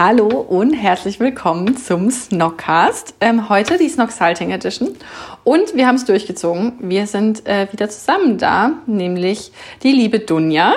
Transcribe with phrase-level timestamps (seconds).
[0.00, 3.16] Hallo und herzlich willkommen zum Snockcast.
[3.20, 4.94] Ähm, heute die Snock Salting Edition.
[5.42, 6.74] Und wir haben es durchgezogen.
[6.78, 9.50] Wir sind äh, wieder zusammen da, nämlich
[9.82, 10.74] die liebe Dunja.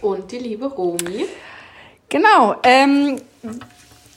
[0.00, 1.24] Und die liebe Romi.
[2.08, 2.54] Genau.
[2.62, 3.16] Ähm,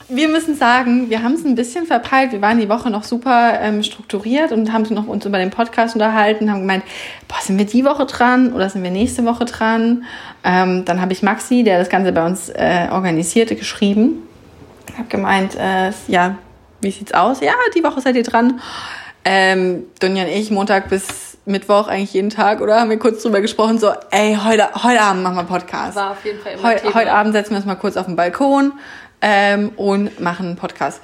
[0.08, 2.30] wir müssen sagen, wir haben es ein bisschen verpeilt.
[2.30, 5.96] Wir waren die Woche noch super ähm, strukturiert und haben noch uns über den Podcast
[5.96, 6.84] unterhalten, haben gemeint,
[7.26, 10.04] boah, sind wir die Woche dran oder sind wir nächste Woche dran?
[10.44, 14.22] Ähm, dann habe ich Maxi, der das Ganze bei uns äh, organisierte, geschrieben
[14.98, 16.38] habe gemeint, äh, ja,
[16.80, 17.40] wie sieht's aus?
[17.40, 18.60] Ja, die Woche seid ihr dran.
[19.24, 22.80] Ähm, Dunja und ich, Montag bis Mittwoch, eigentlich jeden Tag, oder?
[22.80, 25.96] Haben wir kurz drüber gesprochen, so, ey, heute, heute Abend machen wir einen Podcast.
[25.96, 26.94] War auf jeden Fall immer Heu, Thema.
[26.94, 28.72] Heute Abend setzen wir uns mal kurz auf den Balkon
[29.20, 31.00] ähm, und machen einen Podcast.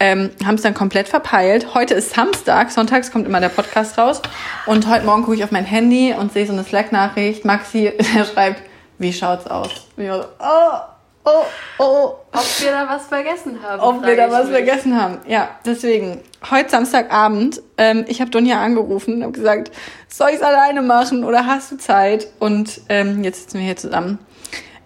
[0.00, 1.74] Ähm, haben es dann komplett verpeilt.
[1.74, 4.22] Heute ist Samstag, sonntags kommt immer der Podcast raus.
[4.66, 7.44] Und heute Morgen gucke ich auf mein Handy und sehe so eine Slack-Nachricht.
[7.44, 8.62] Maxi, der schreibt,
[8.98, 9.88] wie schaut's aus?
[9.96, 10.87] Und ich war so, oh,
[11.28, 11.44] oh,
[11.78, 12.14] oh.
[12.32, 13.80] Ob wir da was vergessen haben.
[13.80, 14.52] Ob wir da was mich.
[14.52, 15.18] vergessen haben.
[15.26, 16.20] Ja, deswegen.
[16.50, 19.72] Heute Samstagabend, ähm, ich habe Dunja angerufen und habe gesagt,
[20.08, 22.28] soll ich es alleine machen oder hast du Zeit?
[22.38, 24.18] Und ähm, jetzt sitzen wir hier zusammen.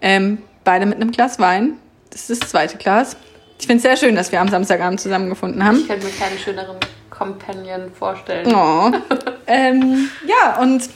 [0.01, 1.77] Ähm, beide mit einem Glas Wein.
[2.09, 3.17] Das ist das zweite Glas.
[3.59, 5.77] Ich finde es sehr schön, dass wir am Samstagabend zusammengefunden haben.
[5.77, 6.77] Ich könnte mir keinen schöneren
[7.09, 8.53] Companion vorstellen.
[8.53, 8.91] Oh.
[9.47, 10.89] ähm, ja, und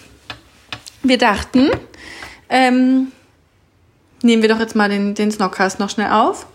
[1.03, 1.69] wir dachten,
[2.49, 3.11] ähm,
[4.23, 6.47] nehmen wir doch jetzt mal den, den Snockcast noch schnell auf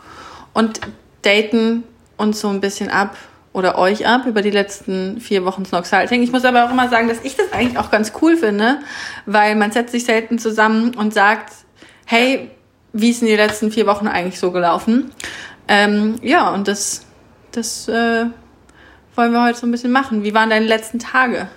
[0.52, 0.80] und
[1.22, 1.84] daten
[2.16, 3.16] uns so ein bisschen ab
[3.52, 6.22] oder euch ab über die letzten vier Wochen Snock Salting.
[6.22, 8.78] Ich muss aber auch immer sagen, dass ich das eigentlich auch ganz cool finde,
[9.26, 11.52] weil man setzt sich selten zusammen und sagt,
[12.06, 12.50] hey,
[12.92, 15.12] wie in die letzten vier Wochen eigentlich so gelaufen?
[15.68, 17.06] Ähm, ja, und das,
[17.52, 18.26] das äh,
[19.14, 20.24] wollen wir heute so ein bisschen machen.
[20.24, 21.48] Wie waren deine letzten Tage?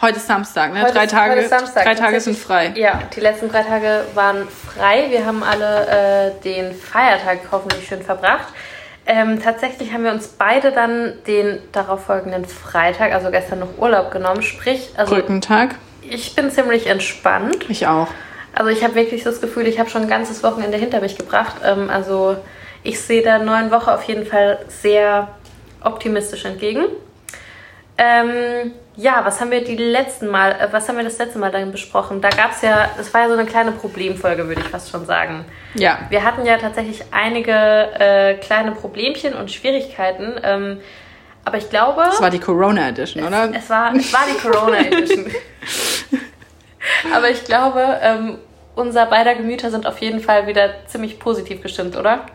[0.00, 0.82] Heute ist Samstag, ne?
[0.82, 2.72] Heute drei ist- Tage, heute ist Samstag, drei Tage sind frei.
[2.74, 5.06] Ja, die letzten drei Tage waren frei.
[5.10, 5.86] Wir haben alle
[6.38, 8.48] äh, den Feiertag hoffentlich schön verbracht.
[9.06, 14.42] Ähm, tatsächlich haben wir uns beide dann den darauffolgenden Freitag, also gestern noch Urlaub genommen.
[14.42, 15.74] Sprich, also Brückentag.
[16.02, 17.68] ich bin ziemlich entspannt.
[17.68, 18.08] Ich auch.
[18.54, 21.56] Also ich habe wirklich das Gefühl, ich habe schon ein ganzes Wochenende hinter mich gebracht.
[21.64, 22.36] Ähm, also
[22.82, 25.28] ich sehe der neuen Woche auf jeden Fall sehr
[25.82, 26.84] optimistisch entgegen.
[27.98, 31.50] Ähm, ja, was haben wir die letzten Mal, äh, was haben wir das letzte Mal
[31.50, 32.20] dann besprochen?
[32.20, 35.06] Da gab es ja, das war ja so eine kleine Problemfolge, würde ich fast schon
[35.06, 35.46] sagen.
[35.74, 36.00] Ja.
[36.10, 40.34] Wir hatten ja tatsächlich einige äh, kleine Problemchen und Schwierigkeiten.
[40.42, 40.80] Ähm,
[41.44, 42.02] aber ich glaube.
[42.02, 43.50] Das war die Corona Edition, oder?
[43.54, 45.26] Es war, es war die Corona Edition.
[47.14, 48.38] Aber ich glaube, ähm,
[48.74, 52.26] unser beider Gemüter sind auf jeden Fall wieder ziemlich positiv gestimmt, oder?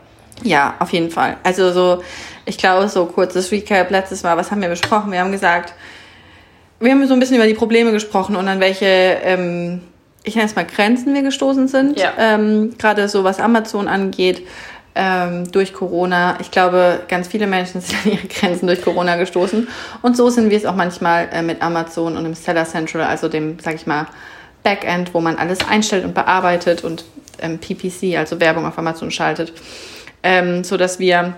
[0.44, 1.38] Ja, auf jeden Fall.
[1.44, 2.04] Also so,
[2.46, 5.12] ich glaube, so kurzes Recap letztes Mal, was haben wir besprochen?
[5.12, 5.74] Wir haben gesagt,
[6.80, 9.82] wir haben so ein bisschen über die Probleme gesprochen und an welche, ähm,
[10.24, 12.00] ich nenne es mal Grenzen wir gestoßen sind.
[12.00, 12.14] Ja.
[12.18, 14.46] Ähm, Gerade so was Amazon angeht,
[14.96, 16.38] ähm, durch Corona.
[16.40, 19.68] Ich glaube, ganz viele Menschen sind an ihre Grenzen durch Corona gestoßen.
[20.02, 23.28] Und so sind wir es auch manchmal äh, mit Amazon und dem Seller Central, also
[23.28, 24.08] dem, sag ich mal,
[24.64, 27.06] Backend, wo man alles einstellt und bearbeitet und
[27.40, 29.54] ähm, PPC, also Werbung auf Amazon schaltet,
[30.24, 31.36] ähm, so dass wir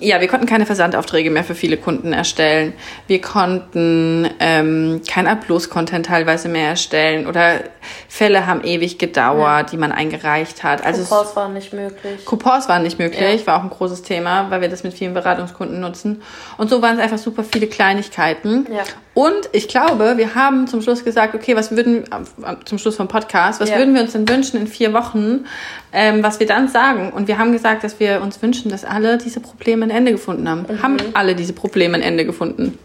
[0.00, 2.72] ja, wir konnten keine Versandaufträge mehr für viele Kunden erstellen.
[3.06, 7.60] Wir konnten ähm, kein A-Plus-Content teilweise mehr erstellen oder
[8.08, 10.84] Fälle haben ewig gedauert, die man eingereicht hat.
[10.84, 12.24] Also Coupons waren nicht möglich.
[12.24, 13.46] Coupons waren nicht möglich, Ja.
[13.46, 16.22] war auch ein großes Thema, weil wir das mit vielen Beratungskunden nutzen.
[16.56, 18.66] Und so waren es einfach super viele Kleinigkeiten.
[18.72, 18.84] Ja.
[19.18, 23.08] Und ich glaube, wir haben zum Schluss gesagt, okay, was würden, äh, zum Schluss vom
[23.08, 23.78] Podcast, was Ja.
[23.78, 25.44] würden wir uns denn wünschen in vier Wochen,
[25.92, 27.10] ähm, was wir dann sagen?
[27.12, 30.48] Und wir haben gesagt, dass wir uns wünschen, dass alle diese Probleme ein Ende gefunden
[30.48, 30.66] haben.
[30.68, 30.82] Mhm.
[30.84, 32.78] Haben alle diese Probleme ein Ende gefunden?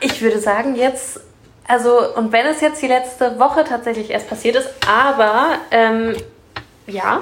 [0.00, 1.20] Ich würde sagen, jetzt,
[1.68, 6.16] also, und wenn es jetzt die letzte Woche tatsächlich erst passiert ist, aber ähm,
[6.86, 7.20] ja,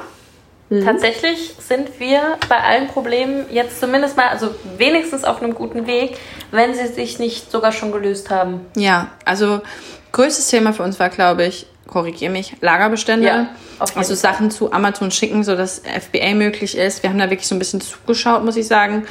[0.70, 6.16] tatsächlich sind wir bei allen Problemen jetzt zumindest mal, also wenigstens auf einem guten Weg,
[6.50, 8.61] wenn sie sich nicht sogar schon gelöst haben.
[8.76, 9.61] Ja, also
[10.12, 13.26] größtes Thema für uns war, glaube ich, korrigiere mich, Lagerbestände.
[13.26, 13.49] Ja,
[13.94, 14.14] also.
[14.14, 17.02] Sachen zu Amazon schicken, sodass FBA möglich ist.
[17.02, 19.06] Wir haben da wirklich so ein bisschen zugeschaut, muss ich sagen.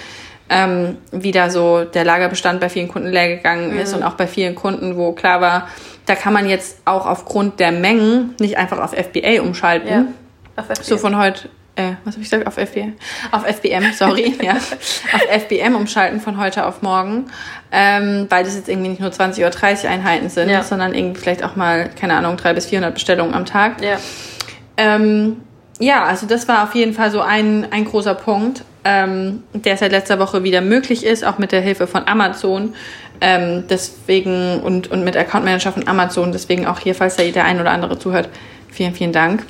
[0.50, 4.56] ähm, wieder so der Lagerbestand bei vielen Kunden leer gegangen ist und auch bei vielen
[4.56, 5.70] Kunden, wo klar war,
[6.06, 9.88] da kann man jetzt auch aufgrund der Mengen nicht einfach auf FBA umschalten.
[9.88, 10.06] Ja.
[10.82, 12.46] So von heute, äh, was habe ich gesagt?
[12.48, 12.94] Auf FBM?
[13.32, 14.54] Auf FBM, sorry, ja.
[14.54, 17.26] Auf FBM umschalten von heute auf morgen,
[17.72, 20.64] ähm, weil das jetzt irgendwie nicht nur 20 oder 30 Einheiten sind, Ja.
[20.64, 23.82] sondern irgendwie vielleicht auch mal, keine Ahnung, 300 bis 400 Bestellungen am Tag.
[23.82, 23.98] Ja.
[24.78, 25.38] Ähm,
[25.80, 29.92] ja, also das war auf jeden Fall so ein, ein großer Punkt, ähm, der seit
[29.92, 32.76] letzter Woche wieder möglich ist, auch mit der Hilfe von Amazon.
[33.22, 37.46] Ähm, deswegen und, und mit Account Manager von Amazon, deswegen auch hier, falls da der
[37.46, 38.30] ein oder andere zuhört,
[38.70, 39.44] vielen, vielen Dank.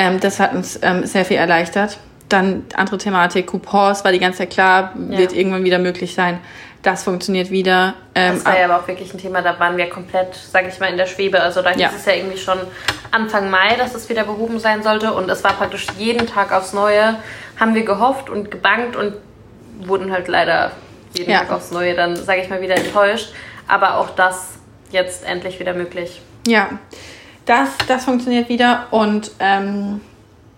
[0.00, 1.98] Ähm, das hat uns ähm, sehr viel erleichtert.
[2.30, 5.38] Dann andere Thematik, Coupons war die ganze Zeit klar, wird Ja.
[5.38, 6.38] irgendwann wieder möglich sein.
[6.82, 7.92] Das funktioniert wieder.
[8.14, 10.78] Ähm, Das war ja aber auch wirklich ein Thema, da waren wir komplett, sag ich
[10.80, 11.38] mal, in der Schwebe.
[11.42, 11.90] Also da hieß Ja.
[11.94, 12.58] es ja irgendwie schon
[13.10, 15.12] Anfang Mai, dass es wieder behoben sein sollte.
[15.12, 17.16] Und es war praktisch jeden Tag aufs Neue,
[17.58, 19.12] haben wir gehofft und gebankt und
[19.86, 20.70] wurden halt leider
[21.12, 21.40] jeden Ja.
[21.40, 23.34] Tag aufs Neue dann, sage ich mal, wieder enttäuscht.
[23.68, 24.54] Aber auch das
[24.90, 26.22] jetzt endlich wieder möglich.
[26.46, 26.70] Ja,
[27.50, 30.00] das, das funktioniert wieder und ähm,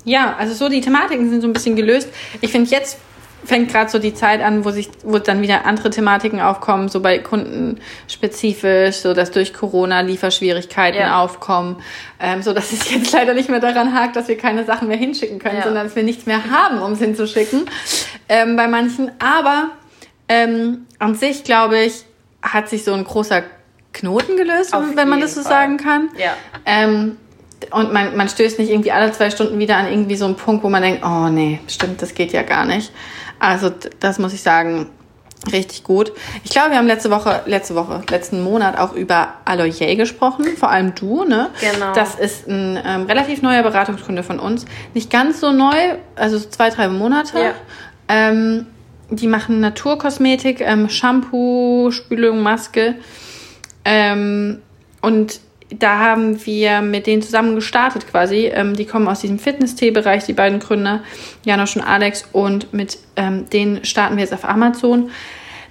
[0.05, 2.09] ja, also so die Thematiken sind so ein bisschen gelöst.
[2.41, 2.99] Ich finde, jetzt
[3.45, 7.01] fängt gerade so die Zeit an, wo sich, wo dann wieder andere Thematiken aufkommen, so
[7.01, 11.21] bei Kunden spezifisch, so dass durch Corona Lieferschwierigkeiten Ja.
[11.23, 11.77] aufkommen,
[12.21, 14.97] ähm, so dass es jetzt leider nicht mehr daran hakt, dass wir keine Sachen mehr
[14.99, 15.65] hinschicken können, Ja.
[15.65, 17.65] sondern dass wir nichts mehr haben, um es hinzuschicken
[18.29, 19.11] ähm, bei manchen.
[19.19, 19.71] Aber
[20.29, 22.05] ähm, an sich glaube ich,
[22.43, 23.43] hat sich so ein großer
[23.93, 25.51] Knoten gelöst, Auf wenn man das so Fall.
[25.51, 26.11] sagen kann.
[26.17, 26.35] Ja.
[26.67, 27.17] Ähm,
[27.71, 30.65] und man, man stößt nicht irgendwie alle zwei Stunden wieder an irgendwie so einen Punkt,
[30.65, 32.93] wo man denkt, oh nee, stimmt, das geht ja gar nicht.
[33.39, 34.89] Also das muss ich sagen,
[35.51, 36.13] richtig gut.
[36.45, 40.71] Ich glaube, wir haben letzte Woche, letzte Woche, letzten Monat auch über Aloye gesprochen, vor
[40.71, 41.51] allem du, ne?
[41.61, 41.93] Genau.
[41.95, 44.65] Das ist ein ähm, relativ neuer Beratungskunde von uns.
[44.95, 45.75] Nicht ganz so neu,
[46.15, 47.39] also so zwei, drei Monate.
[47.41, 47.55] Ja.
[48.09, 48.67] Ähm,
[49.11, 52.95] die machen Naturkosmetik, ähm, Shampoo, Spülung, Maske.
[53.85, 54.63] Ähm,
[55.01, 55.41] und
[55.79, 58.51] da haben wir mit denen zusammen gestartet quasi.
[58.53, 61.01] Ähm, die kommen aus diesem Fitness-Tee-Bereich, die beiden Gründer,
[61.45, 62.29] Janosch und Alex.
[62.33, 65.11] Und mit ähm, denen starten wir jetzt auf Amazon.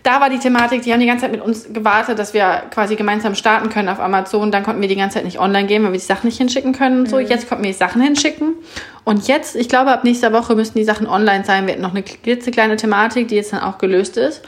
[0.04, 2.96] Da war die Thematik, die haben die ganze Zeit mit uns gewartet, dass wir quasi
[2.96, 4.52] gemeinsam starten können auf Amazon.
[4.52, 6.74] Dann konnten wir die ganze Zeit nicht online gehen, weil wir die Sachen nicht hinschicken
[6.74, 7.20] können und so.
[7.20, 8.56] Jetzt konnten wir die Sachen hinschicken.
[9.04, 11.68] Und jetzt, ich glaube, ab nächster Woche müssten die Sachen online sein.
[11.68, 14.42] Wir hatten noch eine klitzekleine Thematik, die jetzt dann auch gelöst ist.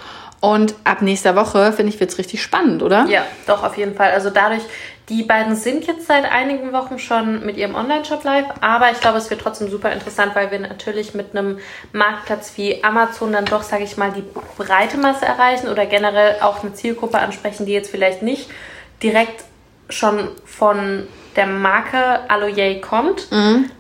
[0.44, 3.06] Und ab nächster Woche, finde ich, wird es richtig spannend, oder?
[3.06, 4.12] Ja, doch, auf jeden Fall.
[4.12, 4.64] Also dadurch,
[5.08, 9.20] die beiden sind jetzt seit einigen Wochen schon mit ihrem Online-Shop live, aber ich glaube,
[9.20, 11.60] es wird trotzdem super interessant, weil wir natürlich mit einem
[11.94, 14.26] Marktplatz wie Amazon dann doch, sage ich mal, die
[14.58, 18.50] breite Masse erreichen oder generell auch eine Zielgruppe ansprechen, die jetzt vielleicht nicht
[19.02, 19.46] direkt
[19.88, 21.08] schon von
[21.38, 23.30] der Marke Aloye kommt.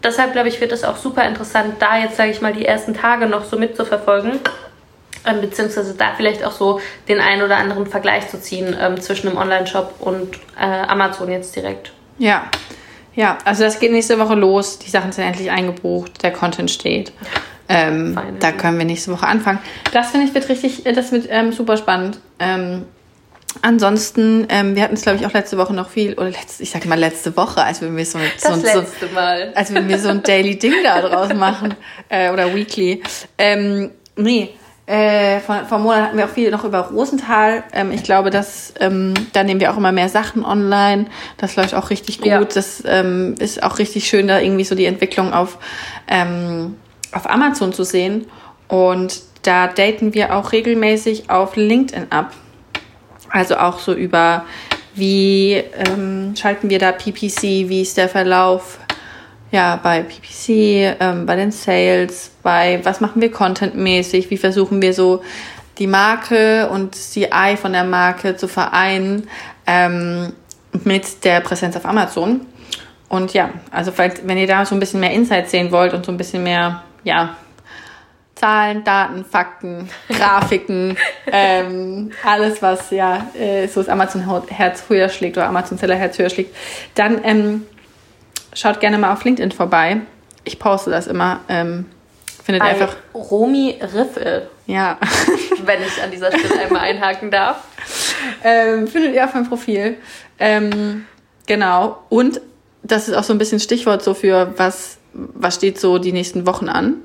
[0.02, 2.94] Deshalb glaube ich, wird es auch super interessant, da jetzt, sage ich mal, die ersten
[2.94, 4.40] Tage noch so mitzuverfolgen.
[5.26, 9.30] Ähm, beziehungsweise da vielleicht auch so den einen oder anderen Vergleich zu ziehen ähm, zwischen
[9.30, 11.94] dem Online-Shop und äh, Amazon jetzt direkt.
[12.18, 12.44] Ja.
[13.16, 14.80] Ja, also das geht nächste Woche los.
[14.80, 17.14] Die Sachen sind endlich eingebucht, der Content steht.
[17.70, 19.60] Ähm, da können wir nächste Woche anfangen.
[19.94, 22.20] Das finde ich wird richtig, äh, das wird ähm, super spannend.
[22.40, 22.86] Ähm,
[23.62, 26.72] ansonsten, ähm, wir hatten es glaube ich auch letzte Woche noch viel, oder letzte, ich
[26.72, 28.84] sage mal letzte Woche, als wenn wir so, so, so,
[29.14, 29.54] Mal.
[29.56, 31.76] als wenn wir so ein Daily Ding da draus machen
[32.10, 33.02] äh, oder Weekly.
[33.38, 34.50] Ähm, nee,
[34.86, 37.64] äh, vor, vor einem Monat hatten wir auch viel noch über Rosenthal.
[37.72, 41.06] Ähm, ich glaube, dass ähm, da nehmen wir auch immer mehr Sachen online.
[41.38, 42.28] Das läuft auch richtig gut.
[42.28, 42.44] Ja.
[42.44, 45.58] Das ähm, ist auch richtig schön, da irgendwie so die Entwicklung auf,
[46.10, 46.76] ähm,
[47.14, 48.28] auf Amazon zu sehen.
[48.68, 52.34] Und da daten wir auch regelmäßig auf LinkedIn ab.
[53.30, 54.46] Also auch so über,
[54.96, 58.80] wie ähm, schalten wir da PPC, wie ist der Verlauf
[59.54, 64.96] ja, bei PPC, ähm, bei den Sales, bei was machen wir contentmäßig, wie versuchen wir
[64.96, 65.22] so
[65.78, 69.30] die Marke und CI von der Marke zu vereinen
[69.68, 70.34] ähm,
[70.84, 72.42] mit der Präsenz auf Amazon.
[73.10, 76.04] Und ja, also falls, wenn ihr da so ein bisschen mehr Insights sehen wollt und
[76.04, 77.38] so ein bisschen mehr, ja,
[78.34, 85.48] Zahlen, Daten, Fakten, Grafiken, ähm, alles, was ja äh, so das Amazon-Herz höher schlägt oder
[85.48, 86.56] Amazon-Seller-Herz höher schlägt,
[86.96, 87.68] dann ähm,
[88.54, 90.02] schaut gerne mal auf LinkedIn vorbei.
[90.44, 91.42] Ich poste das immer.
[91.50, 91.86] Ähm,
[92.44, 94.98] findet Bei einfach, Romy Riffel, ja,
[95.66, 97.64] wenn ich an dieser Stelle einmal einhaken darf.
[98.44, 99.98] ähm, findet ihr auf meinem Profil.
[100.40, 101.06] Ähm,
[101.46, 102.04] genau.
[102.10, 102.42] Und
[102.84, 106.46] das ist auch so ein bisschen Stichwort so für was, was steht so die nächsten
[106.46, 106.98] Wochen an.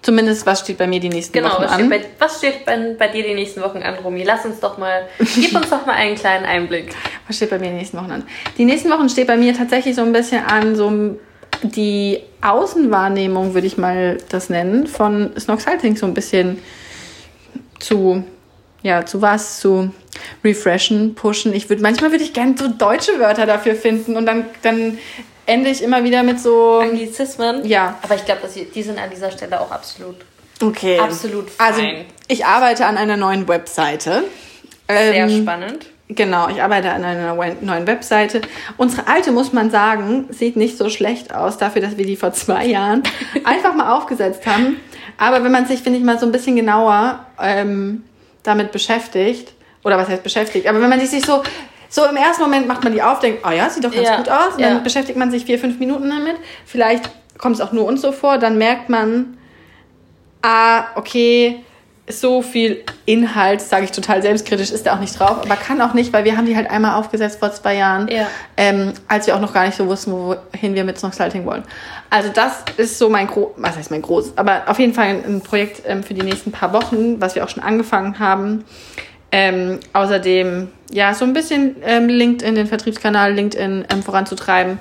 [0.00, 1.88] Zumindest was steht bei mir die nächsten Genau, Wochen was an.
[1.90, 4.22] bei, was steht bei, bei dir die nächsten Wochen an, Romy?
[4.22, 6.94] Lass uns doch mal, gib uns doch mal einen kleinen Einblick.
[7.26, 8.22] Was steht bei mir die nächsten Wochen an?
[8.56, 11.18] Die nächsten Wochen steht bei mir tatsächlich so ein bisschen an, so
[11.62, 16.58] die Außenwahrnehmung, würde ich mal das nennen, von Snox Halting so ein bisschen
[17.80, 18.22] zu,
[18.82, 19.90] ja, zu was, zu
[20.44, 21.52] refreshen, pushen.
[21.52, 24.98] Ich würde, manchmal würde ich gerne so deutsche Wörter dafür finden und dann, dann
[25.48, 26.78] ende ich immer wieder mit so.
[26.78, 27.64] Anglizismen?
[27.66, 27.98] Ja.
[28.02, 28.42] Aber ich glaube,
[28.74, 30.16] die sind an dieser Stelle auch absolut.
[30.62, 30.98] Okay.
[30.98, 31.66] Absolut fein.
[31.66, 31.82] Also,
[32.28, 34.24] ich arbeite an einer neuen Webseite.
[34.88, 35.86] Sehr Ähm, spannend.
[36.10, 38.40] Genau, ich arbeite an einer neuen- neuen Webseite.
[38.78, 42.32] Unsere alte, muss man sagen, sieht nicht so schlecht aus, dafür, dass wir die vor
[42.32, 43.02] zwei Jahren
[43.44, 44.78] einfach mal aufgesetzt haben.
[45.18, 48.04] Aber wenn man sich, finde ich, mal so ein bisschen genauer ähm,
[48.42, 49.52] damit beschäftigt,
[49.84, 51.42] oder was heißt beschäftigt, aber wenn man sich so,
[51.88, 54.16] so im ersten Moment macht man die auf, denkt, oh ja, sieht doch ganz Ja,
[54.16, 54.68] gut aus, und ja.
[54.70, 56.36] dann beschäftigt man sich vier, fünf Minuten damit.
[56.66, 59.38] Vielleicht kommt es auch nur uns so vor, dann merkt man,
[60.42, 61.60] ah, okay,
[62.10, 65.92] so viel Inhalt, sage ich total selbstkritisch, ist da auch nicht drauf, aber kann auch
[65.92, 68.26] nicht, weil wir haben die halt einmal aufgesetzt vor zwei Jahren, Ja.
[68.56, 71.64] ähm, als wir auch noch gar nicht so wussten, wohin wir mit Snoxalting wollen.
[72.08, 75.24] Also das ist so mein Gro was heißt mein groß, aber auf jeden Fall ein,
[75.26, 78.64] ein Projekt ähm, für die nächsten paar Wochen, was wir auch schon angefangen haben.
[79.30, 84.78] Ähm, außerdem, ja, so ein bisschen ähm, LinkedIn, den Vertriebskanal LinkedIn ähm, voranzutreiben.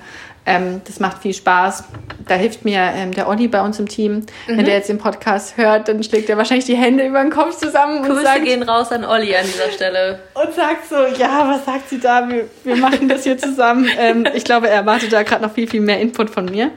[0.49, 1.83] Ähm, das macht viel Spaß.
[2.25, 4.25] Da hilft mir ähm, der Olli bei uns im Team.
[4.47, 7.57] Wenn der jetzt den Podcast hört, dann schlägt er wahrscheinlich die Hände über den Kopf
[7.57, 10.19] zusammen und Grüße sagt, gehen raus an Olli an dieser Stelle.
[10.33, 12.29] und sagt so, ja, was sagt sie da?
[12.29, 13.89] Wir, wir machen das hier zusammen.
[13.99, 16.71] ähm, ich glaube, er erwartet da gerade noch viel, viel mehr Input von mir.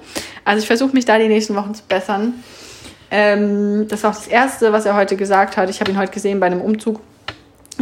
[0.45, 2.43] Also ich versuche mich da die nächsten Wochen zu bessern.
[3.13, 5.69] Das war auch das Erste, was er heute gesagt hat.
[5.69, 7.01] Ich habe ihn heute gesehen bei einem Umzug.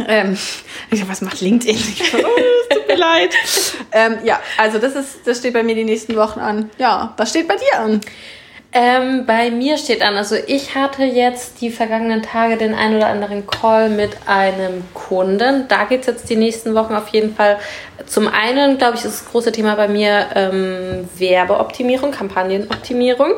[0.07, 0.37] Ähm,
[0.91, 1.75] ich dachte, was macht LinkedIn?
[1.75, 3.29] Ich so, oh, tut mir leid.
[3.91, 6.69] Ähm, ja, also das ist, das steht bei mir die nächsten Wochen an.
[6.77, 8.01] Ja, was steht bei dir an?
[8.71, 13.07] Ähm, bei mir steht an, also ich hatte jetzt die vergangenen Tage den ein oder
[13.07, 15.67] anderen Call mit einem Kunden.
[15.67, 17.57] Da geht es jetzt die nächsten Wochen auf jeden Fall.
[18.05, 23.31] Zum einen, glaube ich, ist das große Thema bei mir ähm, Werbeoptimierung, Kampagnenoptimierung.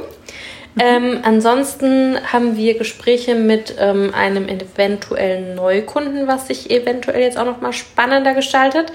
[0.79, 7.45] Ähm, ansonsten haben wir Gespräche mit ähm, einem eventuellen Neukunden, was sich eventuell jetzt auch
[7.45, 8.91] nochmal spannender gestaltet.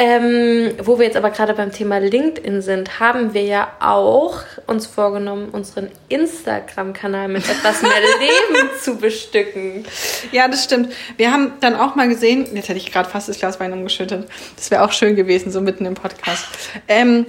[0.00, 4.86] Ähm, wo wir jetzt aber gerade beim Thema LinkedIn sind, haben wir ja auch uns
[4.86, 9.84] vorgenommen, unseren Instagram-Kanal mit etwas mehr Leben zu bestücken.
[10.30, 10.92] Ja, das stimmt.
[11.16, 14.28] Wir haben dann auch mal gesehen, jetzt hätte ich gerade fast das Glas Wein umgeschüttet.
[14.54, 16.46] Das wäre auch schön gewesen, so mitten im Podcast.
[16.86, 17.26] Ähm,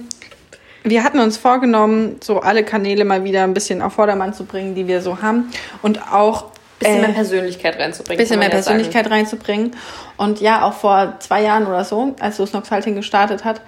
[0.82, 4.74] wir hatten uns vorgenommen, so alle Kanäle mal wieder ein bisschen auf Vordermann zu bringen,
[4.74, 5.50] die wir so haben.
[5.82, 6.46] Und auch
[6.80, 8.18] Bisschen äh, mehr Persönlichkeit reinzubringen.
[8.18, 8.78] bisschen mehr ja sagen.
[8.78, 9.76] Persönlichkeit reinzubringen.
[10.16, 13.60] Und ja, auch vor zwei Jahren oder so, als so Snoxhalting gestartet hat,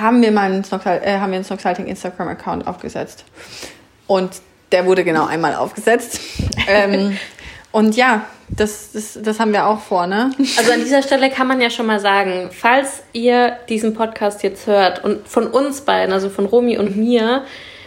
[0.00, 3.24] haben wir mal einen Snoxhal äh, haben wir einen Snoxhalting Instagram-Account aufgesetzt.
[4.06, 4.30] Und
[4.72, 6.18] der wurde genau einmal aufgesetzt.
[6.68, 7.18] ähm,
[7.70, 10.30] und ja, das, das, das haben wir auch vor, ne?
[10.58, 14.66] Also an dieser Stelle kann man ja schon mal sagen, falls ihr diesen Podcast jetzt
[14.66, 17.44] hört und von uns beiden, also von Romy und mir,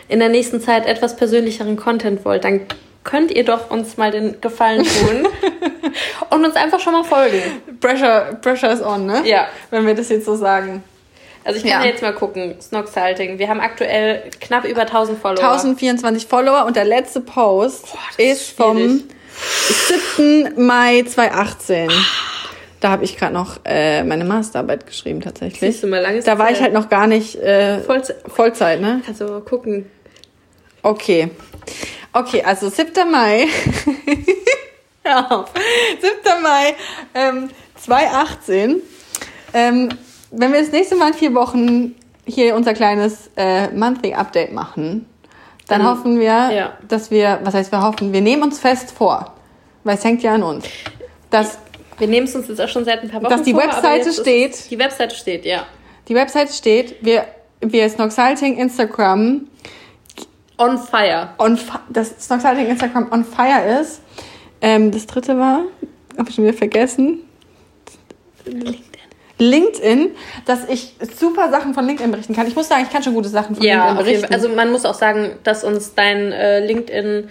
[0.09, 2.61] in der nächsten Zeit etwas persönlicheren Content wollt, dann
[3.03, 5.27] könnt ihr doch uns mal den Gefallen tun
[6.29, 7.41] und uns einfach schon mal folgen.
[7.79, 9.21] Pressure, pressure is on, ne?
[9.25, 9.47] Ja.
[9.69, 10.83] Wenn wir das jetzt so sagen.
[11.43, 11.85] Also ich kann Ja.
[11.85, 11.91] ja.
[11.91, 13.39] jetzt mal gucken, Snoxhalting.
[13.39, 15.43] Wir haben aktuell knapp über 1000 Follower.
[15.43, 19.03] 1024 Follower und der letzte Post das ist, ist vom.
[19.37, 20.53] 7.
[20.65, 21.89] Mai 2018.
[22.79, 25.59] Da habe ich gerade noch äh, meine Masterarbeit geschrieben tatsächlich.
[25.59, 29.01] Siehst du mal, lange da war ich halt noch gar nicht äh, Vollze- Vollzeit, ne?
[29.05, 29.89] Kannst du mal gucken.
[30.83, 31.29] Okay.
[32.13, 33.09] Okay, also 7.
[33.11, 33.47] Mai.
[35.03, 35.49] Hör auf.
[36.01, 36.41] 7.
[36.43, 36.75] Mai
[37.15, 37.49] ähm,
[37.83, 38.81] 2018.
[39.53, 39.89] Ähm,
[40.31, 45.05] wenn wir das nächste Mal in vier Wochen hier unser kleines äh, Monthly Update machen,
[45.67, 46.73] dann Dann- hoffen wir, ja.
[46.87, 49.33] dass wir, was heißt wir hoffen, wir nehmen uns fest vor,
[49.83, 50.65] weil es hängt ja an uns,
[51.29, 51.57] dass
[51.99, 53.97] Wir nehmen es uns jetzt auch schon seit ein paar Wochen Dass die vor, Webseite
[53.97, 54.69] jetzt ist- steht.
[54.71, 55.65] Die Webseite steht, ja.
[56.07, 57.25] die Website steht, wir,
[57.61, 59.47] wir Snoxalting Instagram
[60.59, 61.29] On fire.
[61.39, 64.01] on fi- das Snoxalting Instagram on fire ist.
[64.61, 65.61] Ähm, das dritte war,
[66.17, 67.19] habe ich schon wieder vergessen.
[69.39, 70.11] LinkedIn,
[70.45, 72.47] dass ich super Sachen von LinkedIn berichten kann.
[72.47, 74.33] Ich muss sagen, ich kann schon gute Sachen von Ja, LinkedIn berichten.
[74.33, 77.29] Also man muss auch sagen, dass uns dein äh, LinkedIn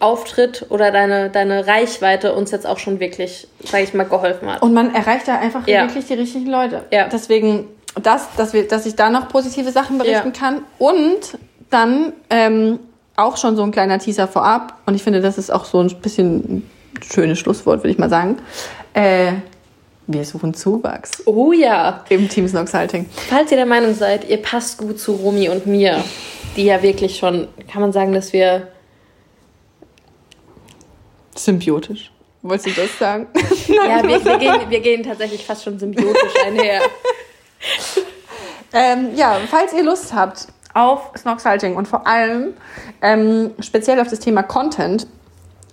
[0.00, 4.60] Auftritt oder deine, deine Reichweite uns jetzt auch schon wirklich, sage ich mal, geholfen hat.
[4.60, 5.82] und man erreicht da einfach Ja.
[5.86, 6.82] wirklich die richtigen Leute.
[6.90, 7.06] Ja.
[7.08, 7.68] Deswegen,
[8.02, 10.38] das, dass, wir, dass ich da noch positive Sachen berichten Ja.
[10.40, 10.62] kann.
[10.78, 11.38] Und
[11.70, 12.80] dann ähm,
[13.14, 14.74] auch schon so ein kleiner Teaser vorab.
[14.86, 16.70] Und ich finde, das ist auch so ein bisschen ein
[17.00, 18.38] schönes Schlusswort, würde ich mal sagen.
[18.94, 19.34] Äh,
[20.06, 22.04] wir suchen Zuwachs Oh ja.
[22.08, 23.06] im Team Snoxalting.
[23.28, 26.02] Falls ihr der Meinung seid, ihr passt gut zu Romy und mir,
[26.56, 28.68] die ja wirklich schon, kann man sagen, dass wir
[31.34, 32.10] Symbiotisch.
[32.42, 33.26] Wolltest du das sagen?
[33.68, 36.82] Ja, wir, wir, gehen, wir gehen tatsächlich fast schon symbiotisch einher.
[38.74, 42.54] Ähm, ja, falls ihr Lust habt auf Snoxhalting und vor allem
[43.02, 45.06] ähm, speziell auf das Thema Content,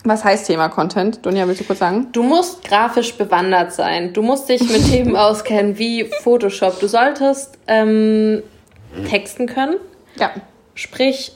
[0.09, 1.23] Was heißt Thema Content?
[1.25, 2.07] Dunja, willst du kurz sagen?
[2.11, 4.11] Du musst grafisch bewandert sein.
[4.11, 6.79] Du musst dich mit Themen auskennen wie Photoshop.
[6.79, 8.41] Du solltest ähm,
[9.07, 9.75] texten können.
[10.15, 10.31] Ja.
[10.73, 11.33] Sprich,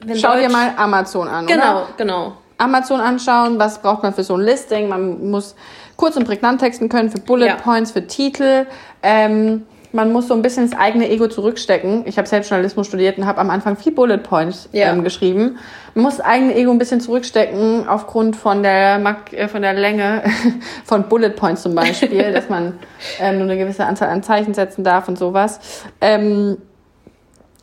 [0.00, 1.46] wenn Schau dir Deutsch- mal Amazon an.
[1.46, 1.88] Genau, Oder?
[1.98, 2.32] genau.
[2.58, 4.88] Amazon anschauen, was braucht man für so ein Listing.
[4.88, 5.54] Man muss
[5.96, 7.56] kurz und prägnant texten können für Bullet Ja.
[7.56, 8.66] Points, für Titel.
[9.02, 9.66] Ähm,
[9.96, 12.04] man muss so ein bisschen das eigene Ego zurückstecken.
[12.06, 14.92] Ich habe selbst Journalismus studiert und habe am Anfang viel Bullet Points Ja.
[14.92, 15.58] ähm, geschrieben.
[15.94, 19.72] Man muss das eigene Ego ein bisschen zurückstecken aufgrund von der, Mak- äh, von der
[19.74, 20.22] Länge
[20.84, 22.78] von Bullet Points zum Beispiel, dass man
[23.18, 25.58] ähm, nur eine gewisse Anzahl an Zeichen setzen darf und sowas.
[26.00, 26.58] Ähm,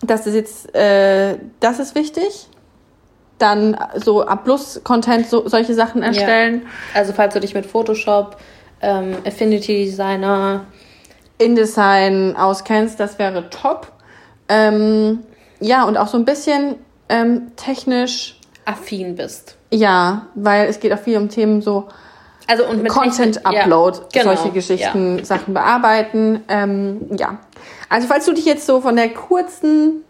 [0.01, 2.47] das ist jetzt, äh, das ist wichtig.
[3.39, 6.63] Dann so A-Plus-Content, so, solche Sachen erstellen.
[6.93, 8.37] Also falls du dich mit Photoshop,
[8.81, 10.65] ähm, Affinity Designer,
[11.43, 13.91] InDesign auskennst, das wäre top.
[14.49, 15.19] Ähm,
[15.59, 16.75] ja, und auch so ein bisschen
[17.09, 19.57] ähm, technisch, affin bist.
[19.71, 21.87] ja, weil es geht auch viel um Themen so
[22.47, 26.43] Also und mit Content Technik- ja, Upload, genau, solche Geschichten, Sachen bearbeiten.
[26.47, 27.39] Ähm, ja.
[27.89, 30.03] Also falls du dich jetzt so von der kurzen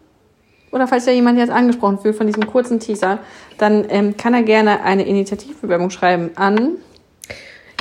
[0.71, 3.19] oder falls ja jemand jetzt angesprochen fühlt von diesem kurzen Teaser,
[3.57, 6.77] dann ähm, kann er gerne eine Initiativbewerbung schreiben an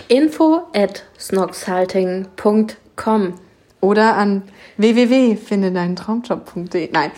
[0.08, 1.04] info at
[3.02, 3.34] snoxhalting.com.
[3.80, 4.42] oder an
[4.76, 6.90] www.findedeinentraumjob.de.
[6.92, 7.10] Nein.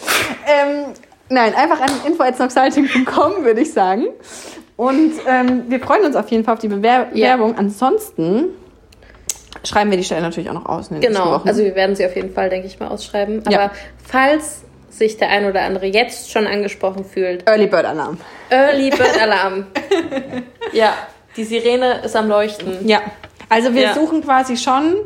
[0.46, 0.84] Ähm,
[1.28, 4.06] nein, einfach an info.snoxhalting.com würde ich sagen.
[4.76, 7.36] Und ähm, wir freuen uns auf jeden Fall auf die Bewer Ja.
[7.36, 7.56] Bewerbung.
[7.58, 8.46] Ansonsten
[9.62, 11.48] schreiben wir die Stelle natürlich auch noch aus in den nächsten Genau, Wochen.
[11.48, 13.40] also wir werden sie auf jeden Fall, denke ich mal, ausschreiben.
[13.46, 13.70] Aber Ja.
[14.04, 18.18] falls sich der ein oder andere jetzt schon angesprochen fühlt, Early Bird Alarm.
[18.50, 19.66] Early Bird Alarm.
[20.72, 20.92] ja,
[21.36, 22.86] die Sirene ist am Leuchten.
[22.86, 23.00] Ja.
[23.48, 23.94] Also wir Ja.
[23.94, 24.96] suchen quasi schon.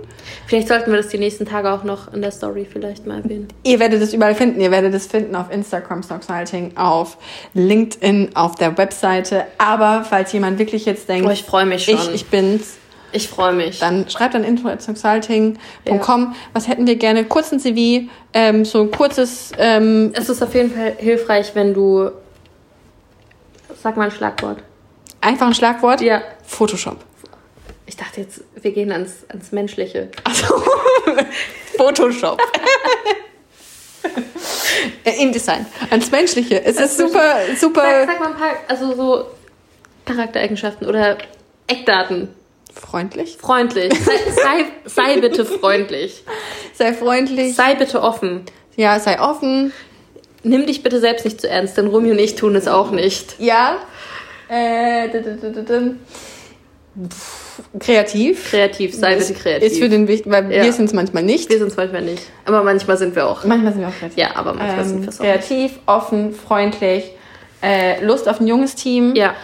[0.46, 3.48] Vielleicht sollten wir das die nächsten Tage auch noch in der Story vielleicht mal erwähnen.
[3.64, 4.60] Ihr werdet es überall finden.
[4.60, 7.16] Ihr werdet es finden auf Instagram Snoxhalting, auf
[7.54, 9.44] LinkedIn, auf der Webseite.
[9.58, 11.94] Aber falls jemand wirklich jetzt denkt, Oh, ich freu mich schon.
[11.94, 12.76] ich, ich bin's,
[13.12, 13.78] Ich freue mich.
[13.78, 16.34] dann schreibt an info.snoxhalting.com.
[16.52, 17.24] Was hätten wir gerne?
[17.24, 22.10] Kurzen CV, ähm, so ein kurzes, ähm, Es ist auf jeden Fall hilfreich, wenn du.
[23.82, 24.58] Sag mal ein Schlagwort.
[25.20, 26.00] einfach ein Schlagwort.
[26.00, 26.20] Ja.
[26.44, 26.96] Photoshop.
[27.88, 30.10] Ich dachte jetzt, wir gehen ans, ans Menschliche.
[30.22, 30.44] Also,
[31.78, 32.38] Photoshop.
[35.04, 35.64] Äh, InDesign.
[35.90, 36.62] Ans Menschliche.
[36.62, 39.26] Es ist super, super Sag, sag mal ein paar, also so
[40.04, 41.16] Charaktereigenschaften oder
[41.66, 42.28] Eckdaten.
[42.74, 43.38] freundlich.
[43.40, 43.92] Freundlich.
[44.04, 46.24] Sei, sei, sei bitte freundlich.
[46.74, 47.56] Sei freundlich.
[47.56, 48.44] Sei bitte offen.
[48.76, 49.72] Ja, sei offen.
[50.42, 53.36] Nimm dich bitte selbst nicht zu ernst, denn Romy und ich tun es auch nicht.
[53.38, 53.78] Ja.
[54.48, 55.08] Äh,
[57.08, 58.50] Pff, kreativ.
[58.50, 59.70] Kreativ, sei bitte kreativ.
[59.72, 60.64] Ist für den wichtig, weil Ja.
[60.64, 61.48] wir sind es manchmal nicht.
[61.50, 62.22] wir sind es manchmal nicht.
[62.44, 63.44] Aber manchmal sind wir auch.
[63.44, 64.18] Manchmal sind wir auch kreativ.
[64.18, 65.32] Ja, aber manchmal sind Ähm, wir es auch nicht.
[65.32, 67.04] kreativ, offen, freundlich,
[67.62, 69.14] äh, Lust auf ein junges Team.
[69.14, 69.34] Ja.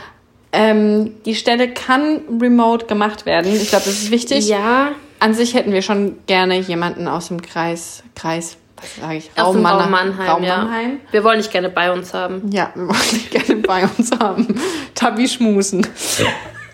[0.52, 3.52] Ähm, die Stelle kann remote gemacht werden.
[3.54, 4.46] Ich glaube, das ist wichtig.
[4.48, 4.92] Ja.
[5.20, 9.52] An sich hätten wir schon gerne jemanden aus dem Kreis, Kreis, was sage ich, Aus
[9.54, 10.58] dem Mann- Raum Mannheim, Raum ja.
[10.58, 11.00] Mannheim.
[11.10, 12.50] Wir wollen dich gerne bei uns haben.
[12.52, 14.60] Ja, wir wollen dich gerne bei uns haben.
[14.94, 15.86] Tabi schmusen.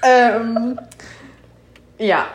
[0.03, 0.79] ähm,
[1.99, 2.27] ja.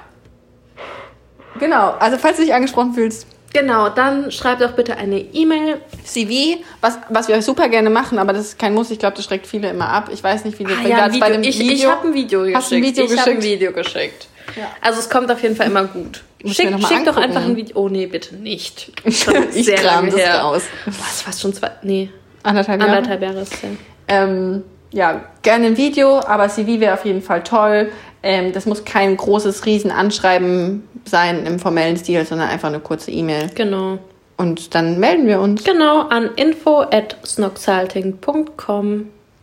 [1.59, 5.79] Genau, also falls du dich angesprochen fühlst, Genau, dann schreib doch bitte eine E-Mail.
[6.03, 8.91] CV, was, was wir super gerne machen, aber das ist kein Muss.
[8.91, 10.09] Ich glaube, das schreckt viele immer ab.
[10.11, 11.71] Ich weiß nicht, wie das Ah, ja, bei dem Ich, Video.
[11.73, 12.57] ich habe ein Video geschickt.
[12.57, 13.53] Hast du ein Video ich habe ein geschickt?
[13.53, 14.27] Video geschickt.
[14.57, 14.63] Ja.
[14.81, 16.21] Also es kommt auf jeden Fall immer gut.
[16.43, 17.77] Schick, schick doch einfach ein Video.
[17.77, 18.91] Oh nee, bitte nicht.
[19.05, 19.23] Ich
[19.65, 20.41] sehr kram das her.
[20.41, 20.63] raus.
[20.87, 22.09] Was, fast schon zwei, nee,
[22.43, 22.91] Anderthalb Jahre.
[22.91, 23.69] anderthalb Jahre ist es ja.
[24.09, 24.63] Ähm,
[24.95, 27.91] ja, gerne ein Video, aber CV wäre auf jeden Fall toll.
[28.23, 33.49] Ähm, das muss kein großes Riesenanschreiben sein im formellen Stil, sondern einfach eine kurze E-Mail.
[33.53, 33.99] Genau.
[34.37, 35.65] Und dann melden wir uns.
[35.65, 37.17] Genau, an info at.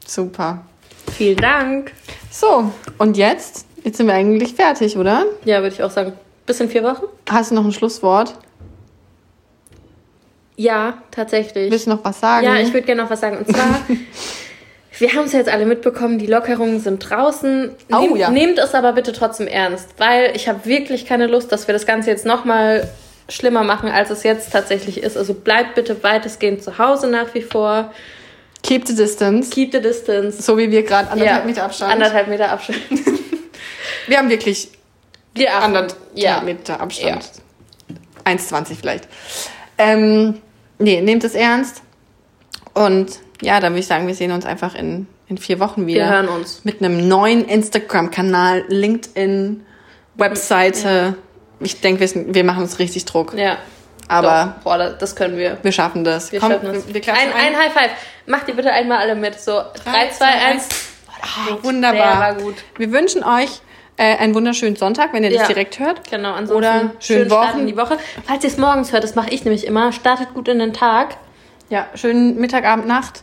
[0.06, 0.62] Super.
[1.12, 1.92] Vielen Dank.
[2.30, 3.66] So, und jetzt?
[3.84, 5.26] Jetzt sind wir eigentlich fertig, oder?
[5.44, 6.14] Ja, würde ich auch sagen.
[6.46, 7.04] Bis in vier Wochen?
[7.28, 8.34] Hast du noch ein Schlusswort?
[10.56, 11.70] Ja, tatsächlich.
[11.70, 12.46] Willst du noch was sagen?
[12.46, 13.36] Ja, ich würde gerne noch was sagen.
[13.36, 13.80] Und zwar,
[14.98, 17.70] wir haben es ja jetzt alle mitbekommen, die Lockerungen sind draußen.
[17.92, 18.31] Oh, Nehmt, ja.
[18.31, 21.87] nehmt es aber bitte trotzdem ernst, weil ich habe wirklich keine Lust, dass wir das
[21.87, 22.88] Ganze jetzt nochmal
[23.28, 25.16] schlimmer machen, als es jetzt tatsächlich ist.
[25.16, 27.92] Also bleibt bitte weitestgehend zu Hause nach wie vor.
[28.62, 29.50] Keep the distance.
[29.50, 30.42] Keep the distance.
[30.42, 31.92] So wie wir gerade anderthalb Ja, Meter Abstand.
[31.92, 32.81] Anderthalb Meter Abstand.
[34.07, 34.68] Wir haben wirklich
[35.35, 35.64] Wir achten.
[35.76, 36.40] anderthalb Ja.
[36.42, 37.31] Meter Abstand.
[38.24, 39.09] 1,20 vielleicht.
[39.78, 40.40] Ähm,
[40.78, 41.83] nee, nehmt es ernst.
[42.74, 46.05] Und ja, dann würde ich sagen, wir sehen uns einfach in, in vier Wochen wieder.
[46.07, 46.64] Wir hören uns.
[46.64, 49.64] Mit einem neuen Instagram-Kanal, LinkedIn,
[50.16, 51.16] Webseite.
[51.61, 53.35] Ich denke, wir, wir machen uns richtig Druck.
[53.35, 53.57] Ja.
[54.09, 54.64] Aber Doch.
[54.64, 55.59] Boah, das- können wir.
[55.62, 56.33] wir schaffen das.
[56.33, 56.88] Wir Komm, schaffen das.
[56.88, 57.90] Wir, wir ein, ein High Five.
[58.26, 59.40] Macht ihr bitte einmal alle mit.
[59.40, 59.52] So,
[59.85, 60.68] 3, 2, 1.
[61.50, 61.96] Oh, Wunderbar.
[62.12, 62.57] Der war gut.
[62.76, 63.61] Wir wünschen euch
[63.96, 65.38] äh, einen wunderschönen Sonntag, wenn ihr Ja.
[65.40, 66.11] das direkt hört.
[66.11, 67.59] Genau, ansonsten Oder schönen schönen Wochen.
[67.61, 67.96] in die Woche.
[68.26, 71.16] Falls ihr es morgens hört, das mache ich nämlich immer, startet gut in den Tag.
[71.70, 73.22] Ja, schönen Mittag, Abend, Nacht.